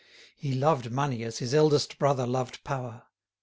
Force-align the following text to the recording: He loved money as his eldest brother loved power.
He 0.35 0.55
loved 0.55 0.91
money 0.91 1.21
as 1.21 1.37
his 1.37 1.53
eldest 1.53 1.99
brother 1.99 2.25
loved 2.25 2.63
power. 2.63 3.03